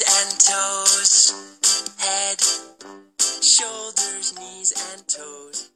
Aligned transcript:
and 0.00 0.30
and 0.30 0.40
toes, 0.40 1.32
head, 1.98 2.40
shoulders, 3.42 4.38
knees 4.38 4.72
and 4.92 5.08
toes. 5.08 5.70